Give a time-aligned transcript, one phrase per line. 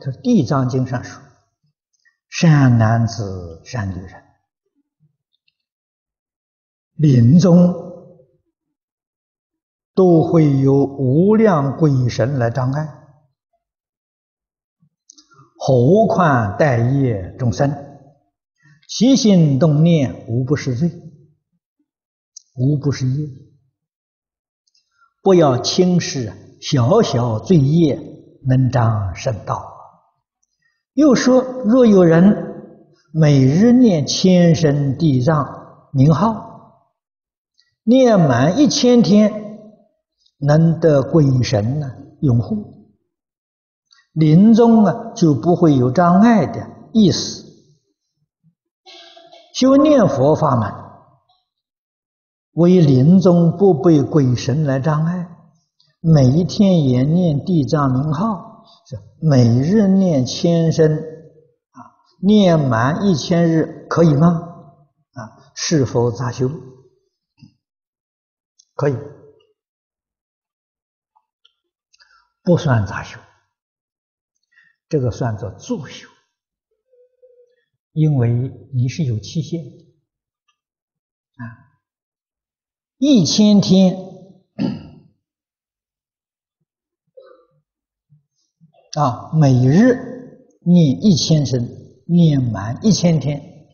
[0.00, 1.22] 这《地藏经》上说
[2.28, 4.22] ：“善男子、善女人，
[6.94, 7.74] 临终
[9.94, 12.86] 都会有无量鬼神来障碍，
[15.58, 17.70] 何况待业众生，
[18.88, 20.90] 起心动念无不是罪，
[22.54, 23.28] 无不是业。
[25.22, 27.98] 不要轻视小小罪业，
[28.46, 29.74] 能障圣道。”
[30.96, 32.72] 又说：“若有人
[33.12, 36.86] 每日念千声地藏名号，
[37.82, 39.60] 念满一千天，
[40.38, 41.92] 能得鬼神呢
[42.22, 42.94] 拥护，
[44.14, 47.44] 临终啊就不会有障碍的意思。
[49.52, 50.72] 修念佛法门，
[52.52, 55.28] 为临终不被鬼神来障碍，
[56.00, 58.54] 每一天也念地藏名号。”
[58.86, 61.78] 是每日念千声啊，
[62.20, 64.28] 念满一千日可以吗？
[65.12, 66.50] 啊，是否杂修？
[68.74, 68.96] 可以，
[72.42, 73.18] 不算杂修，
[74.88, 76.08] 这个算作助修，
[77.92, 79.64] 因为你是有期限
[81.36, 81.42] 啊，
[82.98, 83.96] 一千天。
[88.96, 91.68] 啊，每日念一千声，
[92.06, 93.68] 念满一千天，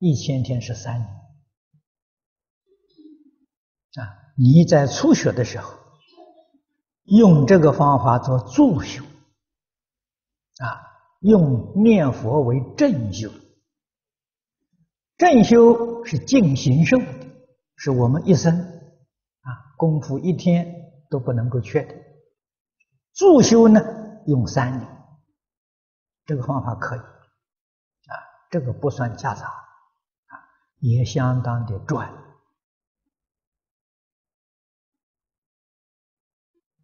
[0.00, 1.08] 一千天是三年。
[3.94, 5.72] 啊，你在初学的时候，
[7.04, 10.82] 用这个方法做助修，啊，
[11.20, 13.30] 用念佛为正修。
[15.16, 17.06] 正修是尽形寿的，
[17.76, 20.74] 是我们一生啊功夫一天
[21.08, 21.94] 都不能够缺的。
[23.12, 23.80] 助修呢？
[24.26, 24.88] 用三年，
[26.24, 28.12] 这个方法可以，啊，
[28.50, 30.32] 这个不算夹杂，啊，
[30.78, 32.08] 也相当的赚，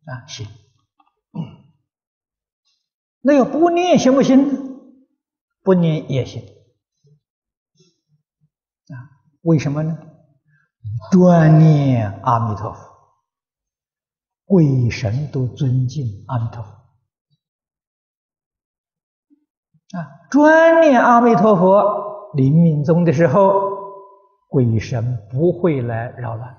[0.04, 0.46] 啊，行，
[3.20, 4.70] 那要不念行不行？
[5.62, 6.42] 不念也行，
[8.88, 8.96] 啊，
[9.42, 9.98] 为什么呢？
[11.12, 12.80] 专念阿弥陀佛，
[14.44, 16.79] 鬼神都尊敬阿弥陀佛。
[19.96, 23.60] 啊，专念阿弥陀佛，临命终的时候，
[24.48, 26.56] 鬼神不会来扰乱。